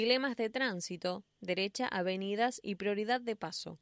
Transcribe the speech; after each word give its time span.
Dilemas 0.00 0.34
de 0.34 0.48
tránsito, 0.48 1.26
derecha, 1.42 1.86
avenidas 1.86 2.58
y 2.62 2.76
prioridad 2.76 3.20
de 3.20 3.36
paso. 3.36 3.78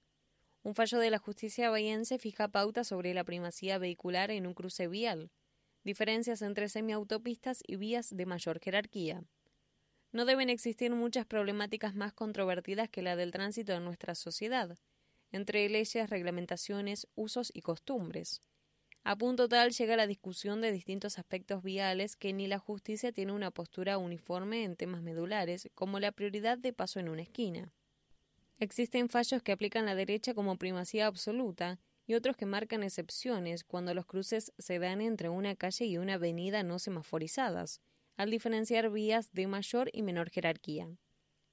Un 0.64 0.74
fallo 0.74 0.98
de 0.98 1.10
la 1.10 1.18
justicia 1.18 1.70
bahiense 1.70 2.18
fija 2.18 2.48
pauta 2.48 2.82
sobre 2.82 3.14
la 3.14 3.22
primacía 3.22 3.78
vehicular 3.78 4.32
en 4.32 4.48
un 4.48 4.52
cruce 4.52 4.88
vial. 4.88 5.30
Diferencias 5.84 6.42
entre 6.42 6.68
semiautopistas 6.68 7.62
y 7.64 7.76
vías 7.76 8.08
de 8.10 8.26
mayor 8.26 8.58
jerarquía. 8.58 9.22
No 10.10 10.24
deben 10.24 10.50
existir 10.50 10.90
muchas 10.90 11.24
problemáticas 11.24 11.94
más 11.94 12.12
controvertidas 12.14 12.90
que 12.90 13.02
la 13.02 13.14
del 13.14 13.30
tránsito 13.30 13.74
en 13.74 13.84
nuestra 13.84 14.16
sociedad, 14.16 14.76
entre 15.30 15.68
leyes, 15.68 16.10
reglamentaciones, 16.10 17.06
usos 17.14 17.52
y 17.54 17.60
costumbres. 17.60 18.40
A 19.08 19.16
punto 19.16 19.48
tal 19.48 19.70
llega 19.70 19.96
la 19.96 20.06
discusión 20.06 20.60
de 20.60 20.70
distintos 20.70 21.18
aspectos 21.18 21.62
viales 21.62 22.14
que 22.14 22.34
ni 22.34 22.46
la 22.46 22.58
justicia 22.58 23.10
tiene 23.10 23.32
una 23.32 23.50
postura 23.50 23.96
uniforme 23.96 24.64
en 24.64 24.76
temas 24.76 25.00
medulares, 25.00 25.70
como 25.74 25.98
la 25.98 26.12
prioridad 26.12 26.58
de 26.58 26.74
paso 26.74 27.00
en 27.00 27.08
una 27.08 27.22
esquina. 27.22 27.72
Existen 28.58 29.08
fallos 29.08 29.42
que 29.42 29.52
aplican 29.52 29.86
la 29.86 29.94
derecha 29.94 30.34
como 30.34 30.58
primacía 30.58 31.06
absoluta 31.06 31.80
y 32.06 32.16
otros 32.16 32.36
que 32.36 32.44
marcan 32.44 32.82
excepciones 32.82 33.64
cuando 33.64 33.94
los 33.94 34.04
cruces 34.04 34.52
se 34.58 34.78
dan 34.78 35.00
entre 35.00 35.30
una 35.30 35.56
calle 35.56 35.86
y 35.86 35.96
una 35.96 36.14
avenida 36.14 36.62
no 36.62 36.78
semaforizadas, 36.78 37.80
al 38.18 38.30
diferenciar 38.30 38.90
vías 38.90 39.32
de 39.32 39.46
mayor 39.46 39.88
y 39.94 40.02
menor 40.02 40.28
jerarquía. 40.28 40.86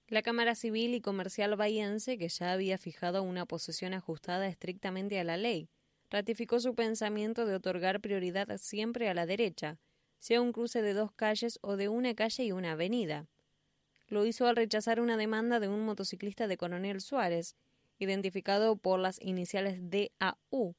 La 0.09 0.23
Cámara 0.23 0.55
Civil 0.55 0.93
y 0.93 0.99
Comercial 0.99 1.55
Bahiense, 1.55 2.17
que 2.17 2.27
ya 2.27 2.51
había 2.51 2.77
fijado 2.77 3.23
una 3.23 3.45
posición 3.45 3.93
ajustada 3.93 4.45
estrictamente 4.45 5.21
a 5.21 5.23
la 5.23 5.37
ley, 5.37 5.69
ratificó 6.15 6.61
su 6.61 6.75
pensamiento 6.75 7.45
de 7.45 7.55
otorgar 7.55 7.99
prioridad 7.99 8.47
siempre 8.57 9.09
a 9.09 9.13
la 9.13 9.25
derecha, 9.25 9.79
sea 10.17 10.39
un 10.39 10.53
cruce 10.53 10.81
de 10.81 10.93
dos 10.93 11.11
calles 11.11 11.59
o 11.61 11.75
de 11.75 11.89
una 11.89 12.15
calle 12.15 12.45
y 12.45 12.53
una 12.53 12.71
avenida. 12.71 13.27
Lo 14.07 14.25
hizo 14.25 14.47
al 14.47 14.55
rechazar 14.55 15.01
una 15.01 15.17
demanda 15.17 15.59
de 15.59 15.67
un 15.67 15.83
motociclista 15.83 16.47
de 16.47 16.55
Coronel 16.55 17.01
Suárez, 17.01 17.57
identificado 17.99 18.77
por 18.77 18.97
las 18.97 19.21
iniciales 19.21 19.81
DAU, 19.89 20.75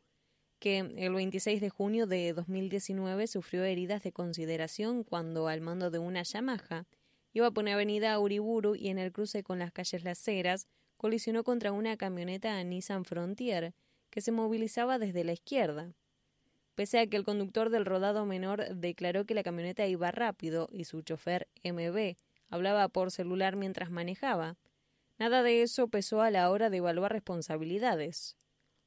que 0.58 0.78
el 0.78 1.12
26 1.12 1.60
de 1.60 1.68
junio 1.68 2.06
de 2.06 2.32
2019 2.32 3.26
sufrió 3.26 3.62
heridas 3.64 4.02
de 4.02 4.12
consideración 4.12 5.04
cuando, 5.04 5.48
al 5.48 5.60
mando 5.60 5.90
de 5.90 5.98
una 5.98 6.22
Yamaha, 6.22 6.86
iba 7.34 7.50
por 7.50 7.64
una 7.64 7.74
avenida 7.74 8.18
Uriburu 8.18 8.74
y 8.74 8.88
en 8.88 8.98
el 8.98 9.12
cruce 9.12 9.42
con 9.42 9.58
las 9.58 9.70
calles 9.70 10.02
Las 10.02 10.26
Heras 10.26 10.66
colisionó 10.96 11.44
contra 11.44 11.72
una 11.72 11.98
camioneta 11.98 12.64
Nissan 12.64 13.04
Frontier 13.04 13.74
que 14.16 14.22
se 14.22 14.32
movilizaba 14.32 14.98
desde 14.98 15.24
la 15.24 15.34
izquierda. 15.34 15.92
Pese 16.74 17.00
a 17.00 17.06
que 17.06 17.18
el 17.18 17.24
conductor 17.24 17.68
del 17.68 17.84
rodado 17.84 18.24
menor 18.24 18.74
declaró 18.74 19.26
que 19.26 19.34
la 19.34 19.42
camioneta 19.42 19.86
iba 19.86 20.10
rápido 20.10 20.70
y 20.72 20.84
su 20.84 21.02
chofer 21.02 21.48
MB 21.62 22.16
hablaba 22.48 22.88
por 22.88 23.10
celular 23.10 23.56
mientras 23.56 23.90
manejaba, 23.90 24.56
nada 25.18 25.42
de 25.42 25.60
eso 25.60 25.88
pesó 25.88 26.22
a 26.22 26.30
la 26.30 26.50
hora 26.50 26.70
de 26.70 26.78
evaluar 26.78 27.12
responsabilidades. 27.12 28.38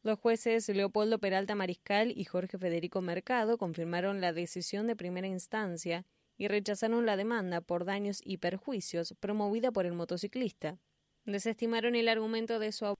Los 0.01 0.17
jueces 0.17 0.67
Leopoldo 0.67 1.19
Peralta 1.19 1.53
Mariscal 1.53 2.11
y 2.17 2.25
Jorge 2.25 2.57
Federico 2.57 3.01
Mercado 3.01 3.59
confirmaron 3.59 4.21
la 4.21 4.33
decisión 4.33 4.87
de 4.87 4.95
primera 4.95 5.27
instancia 5.27 6.07
y 6.37 6.47
rechazaron 6.47 7.05
la 7.05 7.17
demanda 7.17 7.61
por 7.61 7.85
daños 7.85 8.19
y 8.25 8.37
perjuicios 8.37 9.13
promovida 9.19 9.71
por 9.71 9.85
el 9.85 9.93
motociclista. 9.93 10.79
Desestimaron 11.25 11.93
el 11.93 12.07
argumento 12.07 12.57
de 12.57 12.71
su 12.71 12.95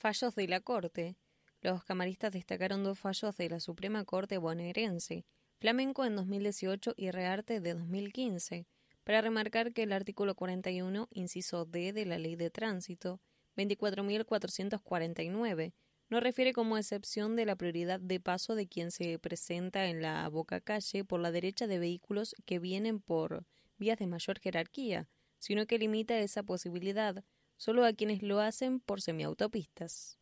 Fallos 0.00 0.34
de 0.34 0.48
la 0.48 0.60
Corte. 0.60 1.18
Los 1.62 1.84
camaristas 1.84 2.32
destacaron 2.32 2.84
dos 2.84 2.98
fallos 2.98 3.36
de 3.36 3.50
la 3.50 3.60
Suprema 3.60 4.02
Corte 4.04 4.38
bonaerense, 4.38 5.26
Flamenco 5.58 6.06
en 6.06 6.16
2018 6.16 6.94
y 6.96 7.10
Rearte 7.10 7.60
de 7.60 7.74
2015, 7.74 8.66
para 9.04 9.20
remarcar 9.20 9.74
que 9.74 9.82
el 9.82 9.92
artículo 9.92 10.34
41, 10.34 11.08
inciso 11.10 11.66
D 11.66 11.92
de 11.92 12.06
la 12.06 12.18
Ley 12.18 12.36
de 12.36 12.48
Tránsito, 12.50 13.20
24.449, 13.56 15.74
no 16.08 16.20
refiere 16.20 16.54
como 16.54 16.78
excepción 16.78 17.36
de 17.36 17.44
la 17.44 17.56
prioridad 17.56 18.00
de 18.00 18.20
paso 18.20 18.54
de 18.54 18.66
quien 18.66 18.90
se 18.90 19.18
presenta 19.18 19.84
en 19.86 20.00
la 20.00 20.26
boca 20.30 20.62
calle 20.62 21.04
por 21.04 21.20
la 21.20 21.30
derecha 21.30 21.66
de 21.66 21.78
vehículos 21.78 22.34
que 22.46 22.58
vienen 22.58 23.00
por 23.00 23.44
vías 23.76 23.98
de 23.98 24.06
mayor 24.06 24.40
jerarquía, 24.40 25.10
sino 25.38 25.66
que 25.66 25.78
limita 25.78 26.18
esa 26.18 26.42
posibilidad 26.42 27.22
solo 27.58 27.84
a 27.84 27.92
quienes 27.92 28.22
lo 28.22 28.40
hacen 28.40 28.80
por 28.80 29.02
semiautopistas. 29.02 30.19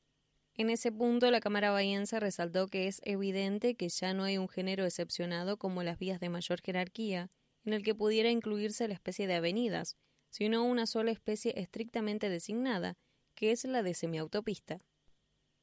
En 0.58 0.68
ese 0.70 0.90
punto, 0.90 1.30
la 1.30 1.40
Cámara 1.40 1.70
Bahiense 1.70 2.18
resaltó 2.18 2.66
que 2.66 2.88
es 2.88 3.00
evidente 3.04 3.76
que 3.76 3.88
ya 3.88 4.12
no 4.12 4.24
hay 4.24 4.38
un 4.38 4.48
género 4.48 4.84
excepcionado 4.84 5.56
como 5.56 5.84
las 5.84 6.00
vías 6.00 6.18
de 6.18 6.30
mayor 6.30 6.60
jerarquía, 6.60 7.30
en 7.64 7.74
el 7.74 7.84
que 7.84 7.94
pudiera 7.94 8.28
incluirse 8.28 8.88
la 8.88 8.94
especie 8.94 9.28
de 9.28 9.36
avenidas, 9.36 9.96
sino 10.30 10.64
una 10.64 10.86
sola 10.86 11.12
especie 11.12 11.52
estrictamente 11.56 12.28
designada, 12.28 12.96
que 13.36 13.52
es 13.52 13.64
la 13.66 13.84
de 13.84 13.94
semiautopista. 13.94 14.80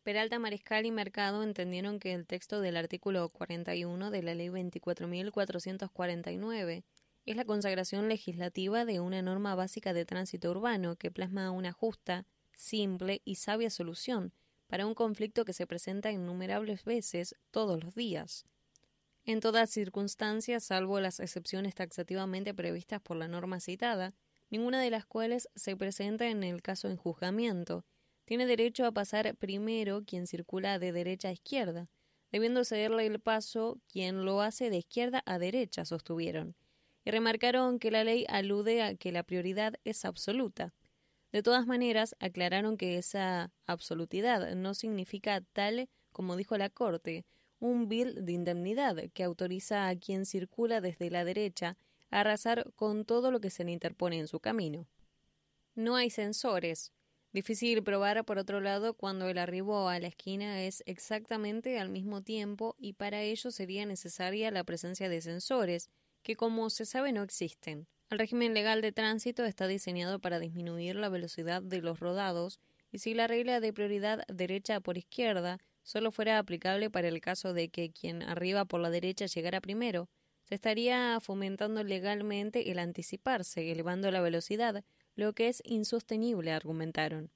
Peralta 0.03 0.39
Mariscal 0.39 0.85
y 0.85 0.91
Mercado 0.91 1.43
entendieron 1.43 1.99
que 1.99 2.13
el 2.13 2.25
texto 2.25 2.61
del 2.61 2.77
artículo 2.77 3.27
41 3.27 4.11
de 4.11 4.23
la 4.23 4.33
Ley 4.33 4.47
24.449 4.47 6.85
es 7.25 7.35
la 7.35 7.43
consagración 7.43 8.07
legislativa 8.07 8.85
de 8.85 9.01
una 9.01 9.21
norma 9.21 9.55
básica 9.55 9.91
de 9.91 10.05
tránsito 10.05 10.51
urbano 10.51 10.95
que 10.95 11.11
plasma 11.11 11.51
una 11.51 11.73
justa, 11.73 12.25
simple 12.53 13.21
y 13.25 13.35
sabia 13.35 13.69
solución 13.69 14.31
para 14.67 14.85
un 14.85 14.93
conflicto 14.93 15.45
que 15.45 15.53
se 15.53 15.67
presenta 15.67 16.11
innumerables 16.11 16.83
veces 16.83 17.35
todos 17.51 17.83
los 17.83 17.95
días. 17.95 18.45
En 19.23 19.39
todas 19.39 19.69
circunstancias, 19.69 20.63
salvo 20.63 20.99
las 20.99 21.19
excepciones 21.19 21.75
taxativamente 21.75 22.53
previstas 22.53 23.01
por 23.01 23.17
la 23.17 23.27
norma 23.27 23.59
citada, 23.59 24.13
ninguna 24.49 24.81
de 24.81 24.91
las 24.91 25.05
cuales 25.05 25.49
se 25.55 25.75
presenta 25.75 26.29
en 26.29 26.43
el 26.43 26.61
caso 26.61 26.87
en 26.87 26.97
juzgamiento, 26.97 27.85
tiene 28.25 28.45
derecho 28.45 28.85
a 28.85 28.91
pasar 28.91 29.35
primero 29.35 30.03
quien 30.05 30.27
circula 30.27 30.79
de 30.79 30.91
derecha 30.91 31.29
a 31.29 31.31
izquierda, 31.31 31.89
debiendo 32.31 32.63
cederle 32.63 33.05
el 33.05 33.19
paso 33.19 33.79
quien 33.87 34.25
lo 34.25 34.41
hace 34.41 34.69
de 34.69 34.77
izquierda 34.77 35.23
a 35.25 35.39
derecha, 35.39 35.85
sostuvieron 35.85 36.55
y 37.05 37.11
remarcaron 37.11 37.77
que 37.79 37.91
la 37.91 38.03
ley 38.03 38.25
alude 38.27 38.81
a 38.81 38.95
que 38.95 39.11
la 39.11 39.23
prioridad 39.23 39.75
es 39.83 40.05
absoluta. 40.05 40.73
De 41.35 41.43
todas 41.43 41.67
maneras, 41.67 42.15
aclararon 42.21 42.77
que 42.77 42.97
esa 42.97 43.51
absolutidad 43.65 44.55
no 44.55 44.73
significa 44.73 45.41
tal 45.51 45.89
como 46.13 46.37
dijo 46.37 46.57
la 46.57 46.69
Corte, 46.69 47.25
un 47.59 47.89
bill 47.89 48.23
de 48.23 48.31
indemnidad 48.31 48.95
que 49.13 49.25
autoriza 49.25 49.89
a 49.89 49.97
quien 49.97 50.25
circula 50.25 50.79
desde 50.79 51.09
la 51.09 51.25
derecha 51.25 51.75
a 52.09 52.21
arrasar 52.21 52.71
con 52.75 53.03
todo 53.03 53.31
lo 53.31 53.41
que 53.41 53.49
se 53.49 53.65
le 53.65 53.73
interpone 53.73 54.17
en 54.17 54.29
su 54.29 54.39
camino. 54.39 54.87
No 55.73 55.97
hay 55.97 56.09
sensores. 56.09 56.93
Difícil 57.33 57.83
probar, 57.83 58.23
por 58.23 58.37
otro 58.37 58.61
lado, 58.61 58.93
cuando 58.93 59.27
el 59.27 59.37
arribo 59.37 59.89
a 59.89 59.99
la 59.99 60.07
esquina 60.07 60.63
es 60.63 60.83
exactamente 60.85 61.79
al 61.79 61.89
mismo 61.89 62.21
tiempo 62.21 62.77
y 62.77 62.93
para 62.93 63.23
ello 63.23 63.51
sería 63.51 63.85
necesaria 63.85 64.51
la 64.51 64.63
presencia 64.63 65.09
de 65.09 65.19
sensores, 65.19 65.89
que 66.23 66.37
como 66.37 66.69
se 66.69 66.85
sabe 66.85 67.11
no 67.11 67.23
existen. 67.23 67.89
El 68.11 68.19
régimen 68.19 68.53
legal 68.53 68.81
de 68.81 68.91
tránsito 68.91 69.45
está 69.45 69.67
diseñado 69.67 70.19
para 70.19 70.39
disminuir 70.39 70.95
la 70.95 71.09
velocidad 71.09 71.63
de 71.63 71.81
los 71.81 71.99
rodados 71.99 72.59
y 72.91 72.99
si 72.99 73.15
la 73.15 73.25
regla 73.25 73.59
de 73.59 73.73
prioridad 73.73 74.23
derecha 74.27 74.79
por 74.79 74.97
izquierda 74.97 75.57
solo 75.81 76.11
fuera 76.11 76.37
aplicable 76.37 76.91
para 76.91 77.07
el 77.07 77.19
caso 77.19 77.53
de 77.53 77.69
que 77.69 77.91
quien 77.91 78.21
arriba 78.21 78.65
por 78.65 78.79
la 78.79 78.91
derecha 78.91 79.25
llegara 79.25 79.59
primero, 79.59 80.07
se 80.43 80.55
estaría 80.55 81.19
fomentando 81.19 81.83
legalmente 81.83 82.71
el 82.71 82.77
anticiparse, 82.77 83.71
elevando 83.71 84.11
la 84.11 84.21
velocidad, 84.21 84.83
lo 85.15 85.33
que 85.33 85.47
es 85.47 85.63
insostenible, 85.65 86.51
argumentaron. 86.51 87.31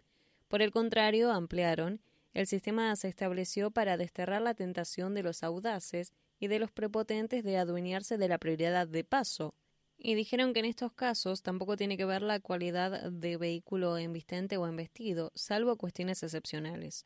Por 0.48 0.62
el 0.62 0.72
contrario, 0.72 1.32
ampliaron, 1.32 2.02
el 2.34 2.46
sistema 2.46 2.96
se 2.96 3.08
estableció 3.08 3.72
para 3.72 3.98
desterrar 3.98 4.44
la 4.44 4.54
tentación 4.54 5.16
de 5.16 5.24
los 5.24 5.42
audaces 5.42 6.14
y 6.40 6.48
de 6.48 6.60
los 6.60 6.72
prepotentes 6.72 7.44
de 7.44 7.58
adueñarse 7.58 8.18
de 8.20 8.28
la 8.28 8.38
prioridad 8.38 8.88
de 8.88 9.04
paso, 9.04 9.56
y 10.02 10.16
dijeron 10.16 10.54
que 10.54 10.62
en 10.62 10.66
estos 10.66 10.94
casos 10.94 11.44
tampoco 11.44 11.76
tiene 11.76 11.98
que 11.98 12.06
ver 12.06 12.22
la 12.22 12.40
cualidad 12.40 13.12
de 13.12 13.36
vehículo 13.36 13.98
embistente 13.98 14.56
o 14.58 14.66
embestido, 14.66 15.32
salvo 15.36 15.76
cuestiones 15.76 16.24
excepcionales. 16.24 17.06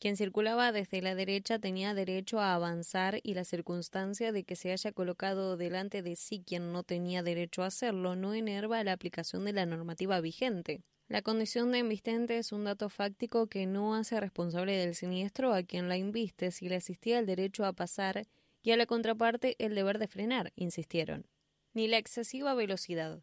Quien 0.00 0.16
circulaba 0.16 0.70
desde 0.70 1.02
la 1.02 1.14
derecha 1.14 1.58
tenía 1.58 1.94
derecho 1.94 2.40
a 2.40 2.54
avanzar 2.54 3.20
y 3.22 3.34
la 3.34 3.44
circunstancia 3.44 4.32
de 4.32 4.44
que 4.44 4.54
se 4.54 4.72
haya 4.72 4.92
colocado 4.92 5.56
delante 5.56 6.02
de 6.02 6.16
sí 6.16 6.42
quien 6.44 6.72
no 6.72 6.82
tenía 6.82 7.22
derecho 7.22 7.62
a 7.62 7.66
hacerlo 7.66 8.14
no 8.14 8.34
enerva 8.34 8.84
la 8.84 8.92
aplicación 8.92 9.44
de 9.44 9.52
la 9.52 9.66
normativa 9.66 10.20
vigente. 10.20 10.82
La 11.08 11.22
condición 11.22 11.72
de 11.72 11.78
invistente 11.78 12.38
es 12.38 12.52
un 12.52 12.64
dato 12.64 12.90
fáctico 12.90 13.46
que 13.46 13.66
no 13.66 13.94
hace 13.94 14.20
responsable 14.20 14.76
del 14.76 14.94
siniestro 14.94 15.54
a 15.54 15.62
quien 15.62 15.88
la 15.88 15.96
inviste 15.96 16.50
si 16.50 16.68
le 16.68 16.76
existía 16.76 17.18
el 17.18 17.26
derecho 17.26 17.64
a 17.64 17.72
pasar 17.72 18.26
y 18.62 18.72
a 18.72 18.76
la 18.76 18.86
contraparte 18.86 19.56
el 19.58 19.74
deber 19.74 19.98
de 19.98 20.08
frenar, 20.08 20.52
insistieron. 20.54 21.26
Ni 21.74 21.86
la 21.86 21.98
excesiva 21.98 22.54
velocidad. 22.54 23.22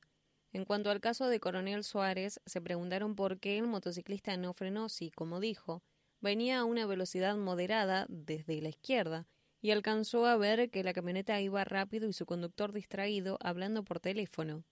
En 0.53 0.65
cuanto 0.65 0.89
al 0.89 1.01
caso 1.01 1.27
de 1.27 1.39
Coronel 1.39 1.83
Suárez, 1.83 2.39
se 2.45 2.62
preguntaron 2.62 3.15
por 3.15 3.39
qué 3.39 3.57
el 3.57 3.68
motociclista 3.68 4.38
no 4.38 4.53
frenó 4.53 4.88
si, 4.88 5.12
como 5.12 5.39
dijo, 5.39 5.83
venía 6.21 6.59
a 6.59 6.63
una 6.65 6.86
velocidad 6.86 7.36
moderada 7.36 8.06
desde 8.07 8.62
la 8.62 8.69
izquierda 8.69 9.27
y 9.62 9.71
alcanzó 9.71 10.27
a 10.27 10.38
ver 10.38 10.69
que 10.69 10.83
la 10.83 10.94
camioneta 10.94 11.42
iba 11.42 11.63
rápido 11.63 12.07
y 12.07 12.13
su 12.13 12.25
conductor 12.25 12.71
distraído 12.71 13.38
hablando 13.42 13.83
por 13.83 14.00
teléfono. 14.00 14.63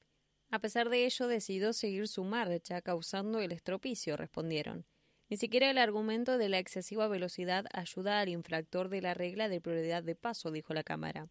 A 0.51 0.59
pesar 0.59 0.89
de 0.89 1.05
ello, 1.05 1.27
decidió 1.27 1.73
seguir 1.73 2.07
su 2.07 2.23
marcha, 2.23 2.81
causando 2.81 3.39
el 3.39 3.51
estropicio, 3.51 4.15
respondieron. 4.17 4.85
Ni 5.29 5.37
siquiera 5.37 5.71
el 5.71 5.79
argumento 5.79 6.37
de 6.37 6.47
la 6.47 6.59
excesiva 6.59 7.07
velocidad 7.07 7.65
ayuda 7.73 8.19
al 8.19 8.29
infractor 8.29 8.89
de 8.89 9.01
la 9.01 9.15
regla 9.15 9.49
de 9.49 9.61
prioridad 9.61 10.03
de 10.03 10.13
paso, 10.15 10.51
dijo 10.51 10.75
la 10.75 10.83
Cámara. 10.83 11.27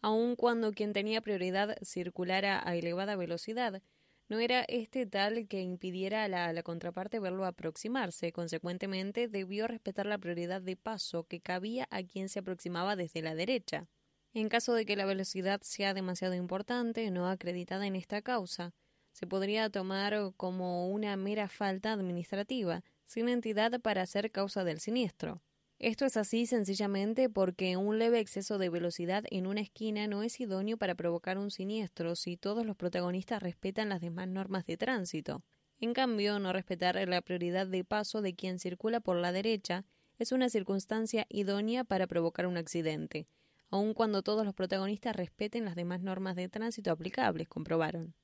Aun 0.00 0.36
cuando 0.36 0.72
quien 0.72 0.92
tenía 0.92 1.20
prioridad 1.20 1.76
circulara 1.82 2.62
a 2.64 2.76
elevada 2.76 3.16
velocidad, 3.16 3.82
no 4.28 4.40
era 4.40 4.64
este 4.68 5.06
tal 5.06 5.48
que 5.48 5.62
impidiera 5.62 6.24
a 6.24 6.28
la, 6.28 6.62
contraparte 6.62 7.18
verlo 7.18 7.46
aproximarse. 7.46 8.30
Consecuentemente, 8.32 9.26
debió 9.26 9.66
respetar 9.66 10.06
la 10.06 10.18
prioridad 10.18 10.60
de 10.60 10.76
paso 10.76 11.24
que 11.24 11.40
cabía 11.40 11.88
a 11.90 12.02
quien 12.02 12.28
se 12.28 12.40
aproximaba 12.40 12.94
desde 12.94 13.22
la 13.22 13.34
derecha. 13.34 13.88
En 14.34 14.50
caso 14.50 14.74
de 14.74 14.84
que 14.84 14.96
la 14.96 15.06
velocidad 15.06 15.62
sea 15.62 15.94
demasiado 15.94 16.34
importante, 16.34 17.10
no 17.10 17.28
acreditada 17.28 17.86
en 17.86 17.96
esta 17.96 18.20
causa, 18.20 18.74
se 19.12 19.26
podría 19.26 19.70
tomar 19.70 20.14
como 20.36 20.88
una 20.90 21.16
mera 21.16 21.48
falta 21.48 21.92
administrativa, 21.92 22.84
sin 23.06 23.28
entidad 23.30 23.80
para 23.80 24.04
ser 24.04 24.30
causa 24.30 24.62
del 24.62 24.80
siniestro. 24.80 25.42
Esto 25.80 26.06
es 26.06 26.16
así 26.16 26.46
sencillamente 26.46 27.30
porque 27.30 27.76
un 27.76 28.00
leve 28.00 28.18
exceso 28.18 28.58
de 28.58 28.68
velocidad 28.68 29.24
en 29.30 29.46
una 29.46 29.60
esquina 29.60 30.08
no 30.08 30.24
es 30.24 30.40
idóneo 30.40 30.76
para 30.76 30.96
provocar 30.96 31.38
un 31.38 31.52
siniestro 31.52 32.16
si 32.16 32.36
todos 32.36 32.66
los 32.66 32.74
protagonistas 32.74 33.40
respetan 33.40 33.88
las 33.88 34.00
demás 34.00 34.26
normas 34.26 34.66
de 34.66 34.76
tránsito. 34.76 35.44
En 35.80 35.94
cambio, 35.94 36.40
no 36.40 36.52
respetar 36.52 36.96
la 37.08 37.22
prioridad 37.22 37.68
de 37.68 37.84
paso 37.84 38.22
de 38.22 38.34
quien 38.34 38.58
circula 38.58 38.98
por 38.98 39.16
la 39.16 39.30
derecha 39.30 39.84
es 40.18 40.32
una 40.32 40.48
circunstancia 40.48 41.26
idónea 41.28 41.84
para 41.84 42.08
provocar 42.08 42.48
un 42.48 42.56
accidente, 42.56 43.28
aun 43.70 43.94
cuando 43.94 44.22
todos 44.22 44.44
los 44.44 44.54
protagonistas 44.54 45.14
respeten 45.14 45.64
las 45.64 45.76
demás 45.76 46.00
normas 46.00 46.34
de 46.34 46.48
tránsito 46.48 46.90
aplicables, 46.90 47.46
comprobaron. 47.46 48.14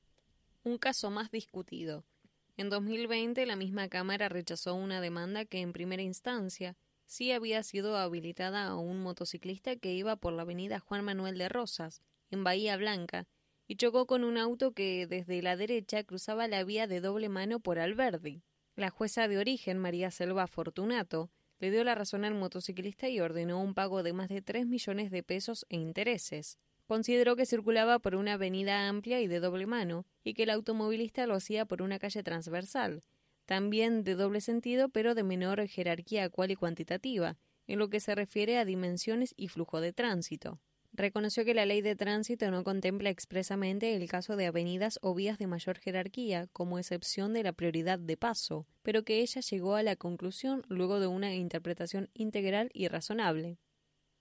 Un 0.65 0.77
caso 0.79 1.09
más 1.09 1.31
discutido. 1.31 2.05
En 2.57 2.69
2020, 2.69 3.47
la 3.47 3.55
misma 3.55 3.89
Cámara 3.89 4.29
rechazó 4.29 4.75
una 4.75 5.01
demanda 5.01 5.45
que, 5.45 5.61
en 5.61 5.73
primera 5.73 6.03
instancia, 6.03 6.77
sí 7.05 7.33
había 7.33 7.63
sido 7.63 7.97
habilitada 7.97 8.67
a 8.67 8.77
un 8.77 9.03
motociclista 9.03 9.77
que 9.77 9.93
iba 9.95 10.17
por 10.17 10.33
la 10.33 10.43
avenida 10.43 10.81
Juan 10.81 11.05
Manuel 11.05 11.39
de 11.39 11.49
Rosas, 11.49 12.03
en 12.31 12.45
Bahía 12.45 12.77
Blanca, 12.77 13.27
y 13.67 13.77
chocó 13.77 14.07
con 14.07 14.25
un 14.25 14.37
auto 14.37 14.73
que 14.73 15.07
desde 15.07 15.41
la 15.43 15.57
derecha 15.57 16.05
cruzaba 16.05 16.49
la 16.49 16.65
vía 16.65 16.87
de 16.87 17.01
doble 17.01 17.29
mano 17.29 17.61
por 17.61 17.79
Alberdi. 17.79 18.43
La 18.77 18.91
jueza 18.91 19.29
de 19.29 19.39
origen, 19.39 19.79
María 19.79 20.11
Selva 20.11 20.47
Fortunato, 20.47 21.31
le 21.61 21.71
dio 21.71 21.85
la 21.85 21.95
razón 21.95 22.25
al 22.25 22.35
motociclista 22.35 23.09
y 23.09 23.21
ordenó 23.21 23.63
un 23.63 23.75
pago 23.75 24.03
de 24.03 24.13
más 24.13 24.29
de 24.29 24.43
tres 24.43 24.67
millones 24.67 25.11
de 25.11 25.23
pesos 25.23 25.65
e 25.69 25.77
intereses. 25.77 26.59
Consideró 26.87 27.37
que 27.37 27.47
circulaba 27.47 27.99
por 28.01 28.17
una 28.17 28.35
avenida 28.35 28.89
amplia 28.89 29.21
y 29.21 29.29
de 29.29 29.41
doble 29.41 29.67
mano, 29.67 30.05
y 30.23 30.35
que 30.35 30.43
el 30.43 30.51
automovilista 30.51 31.27
lo 31.27 31.35
hacía 31.35 31.65
por 31.65 31.81
una 31.81 31.99
calle 31.99 32.23
transversal, 32.23 33.03
también 33.47 34.05
de 34.05 34.15
doble 34.15 34.41
sentido, 34.41 34.89
pero 34.89 35.15
de 35.15 35.23
menor 35.23 35.67
jerarquía 35.67 36.29
cual 36.31 36.51
y 36.51 36.57
cuantitativa, 36.57 37.37
en 37.67 37.79
lo 37.79 37.89
que 37.91 38.01
se 38.01 38.15
refiere 38.15 38.59
a 38.59 38.65
dimensiones 38.65 39.35
y 39.37 39.49
flujo 39.49 39.81
de 39.81 39.93
tránsito 39.93 40.61
reconoció 40.95 41.45
que 41.45 41.55
la 41.55 41.67
ley 41.67 41.83
de 41.83 41.97
tránsito 41.97 42.51
no 42.51 42.63
contempla 42.63 43.11
expresamente 43.11 43.97
el 43.97 44.09
caso 44.09 44.37
de 44.37 44.47
avenidas 44.47 44.99
o 45.03 45.15
vías 45.15 45.39
de 45.39 45.49
mayor 45.49 45.79
jerarquía 45.79 46.47
como 46.53 46.79
excepción 46.79 47.33
de 47.33 47.43
la 47.43 47.53
prioridad 47.53 47.99
de 47.99 48.17
paso, 48.17 48.67
pero 48.83 49.05
que 49.05 49.21
ella 49.21 49.41
llegó 49.41 49.75
a 49.75 49.83
la 49.83 49.97
conclusión 49.97 50.63
luego 50.69 51.01
de 51.01 51.09
una 51.09 51.35
interpretación 51.35 52.11
integral 52.15 52.71
y 52.73 52.89
razonable. 52.89 53.59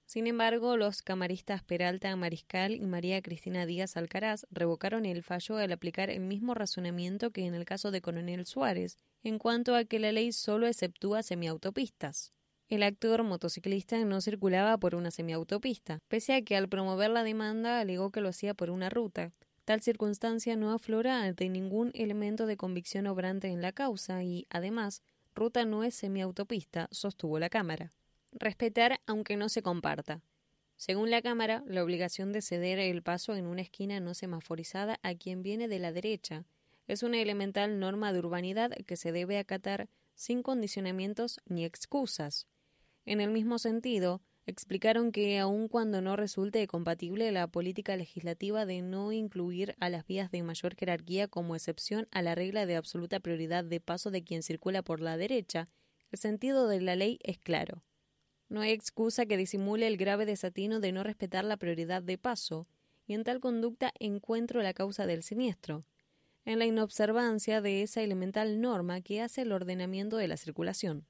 Sin 0.06 0.28
embargo, 0.28 0.76
los 0.76 1.02
camaristas 1.02 1.64
Peralta 1.64 2.14
Mariscal 2.16 2.74
y 2.74 2.86
María 2.86 3.22
Cristina 3.22 3.66
Díaz 3.66 3.96
Alcaraz 3.96 4.46
revocaron 4.52 5.06
el 5.06 5.24
fallo 5.24 5.58
al 5.58 5.72
aplicar 5.72 6.10
el 6.10 6.22
mismo 6.22 6.54
razonamiento 6.54 7.32
que 7.32 7.46
en 7.46 7.54
el 7.54 7.66
caso 7.66 7.90
de 7.90 8.02
Coronel 8.02 8.46
Suárez, 8.46 8.98
en 9.24 9.40
cuanto 9.40 9.76
a 9.76 9.86
que 9.86 10.00
la 10.00 10.12
ley 10.12 10.32
solo 10.32 10.68
exceptúa 10.68 11.24
semiautopistas. 11.24 12.34
El 12.70 12.84
actor 12.84 13.24
motociclista 13.24 14.04
no 14.04 14.20
circulaba 14.20 14.78
por 14.78 14.96
una 14.96 15.12
semiautopista, 15.12 16.00
pese 16.08 16.34
a 16.34 16.42
que 16.42 16.56
al 16.56 16.70
promover 16.70 17.10
la 17.10 17.24
demanda 17.24 17.80
alegó 17.80 18.12
que 18.12 18.22
lo 18.22 18.30
hacía 18.30 18.54
por 18.54 18.70
una 18.70 18.90
ruta. 18.90 19.32
Tal 19.66 19.82
circunstancia 19.82 20.56
no 20.56 20.72
aflora 20.74 21.32
de 21.32 21.50
ningún 21.50 21.92
elemento 21.94 22.46
de 22.46 22.58
convicción 22.58 23.08
obrante 23.08 23.48
en 23.48 23.62
la 23.62 23.72
causa 23.72 24.24
y, 24.24 24.46
además, 24.50 25.04
ruta 25.36 25.66
no 25.66 25.84
es 25.84 25.96
semiautopista, 25.96 26.88
sostuvo 26.92 27.40
la 27.40 27.50
Cámara. 27.50 27.94
Respetar 28.32 29.00
aunque 29.06 29.38
no 29.38 29.48
se 29.48 29.62
comparta. 29.62 30.22
Según 30.76 31.12
la 31.12 31.22
Cámara, 31.22 31.64
la 31.66 31.84
obligación 31.84 32.34
de 32.34 32.42
ceder 32.42 32.80
el 32.80 33.04
paso 33.04 33.36
en 33.36 33.46
una 33.46 33.62
esquina 33.62 34.00
no 34.00 34.14
semaforizada 34.16 35.00
a 35.02 35.16
quien 35.16 35.44
viene 35.44 35.68
de 35.68 35.80
la 35.80 35.92
derecha 35.94 36.46
es 36.88 37.04
una 37.04 37.22
elemental 37.22 37.80
norma 37.80 38.14
de 38.14 38.20
urbanidad 38.20 38.72
que 38.86 38.98
se 38.98 39.12
debe 39.12 39.38
acatar 39.38 39.90
sin 40.16 40.44
condicionamientos 40.44 41.40
ni 41.46 41.66
excusas. 41.66 42.48
En 43.06 43.22
el 43.22 43.32
mismo 43.32 43.60
sentido, 43.60 44.22
explicaron 44.46 45.12
que 45.12 45.40
aun 45.40 45.68
cuando 45.68 46.02
no 46.02 46.16
resulte 46.16 46.66
compatible 46.68 47.32
la 47.32 47.48
política 47.48 47.96
legislativa 47.96 48.66
de 48.66 48.82
no 48.82 49.12
incluir 49.12 49.76
a 49.80 49.90
las 49.90 50.06
vías 50.06 50.32
de 50.32 50.44
mayor 50.44 50.76
jerarquía 50.76 51.28
como 51.28 51.56
excepción 51.56 52.08
a 52.12 52.22
la 52.22 52.36
regla 52.36 52.66
de 52.66 52.76
absoluta 52.76 53.20
prioridad 53.20 53.64
de 53.64 53.80
paso 53.80 54.12
de 54.12 54.24
quien 54.24 54.44
circula 54.44 54.82
por 54.82 55.00
la 55.00 55.18
derecha, 55.18 55.70
el 56.12 56.20
sentido 56.20 56.68
de 56.68 56.82
la 56.82 56.96
ley 56.96 57.20
es 57.24 57.40
claro. 57.40 57.84
No 58.50 58.62
hay 58.62 58.72
excusa 58.72 59.26
que 59.26 59.38
disimule 59.38 59.88
el 59.88 59.98
grave 59.98 60.26
desatino 60.26 60.80
de 60.80 60.92
no 60.92 61.04
respetar 61.04 61.44
la 61.44 61.58
prioridad 61.58 62.04
de 62.04 62.18
paso, 62.18 62.68
y 63.08 63.14
en 63.16 63.24
tal 63.24 63.40
conducta 63.40 63.92
encuentro 64.00 64.62
la 64.62 64.74
causa 64.74 65.08
del 65.08 65.24
siniestro, 65.24 65.86
en 66.46 66.60
la 66.60 66.66
inobservancia 66.66 67.62
de 67.62 67.84
esa 67.84 68.02
elemental 68.02 68.62
norma 68.62 69.02
que 69.02 69.22
hace 69.22 69.42
el 69.44 69.52
ordenamiento 69.52 70.18
de 70.18 70.28
la 70.28 70.38
circulación. 70.38 71.08